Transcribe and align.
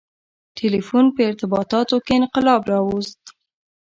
•ټیلیفون 0.57 1.05
په 1.15 1.21
ارتباطاتو 1.29 1.95
کې 2.05 2.13
انقلاب 2.21 2.61
راوست. 2.71 3.21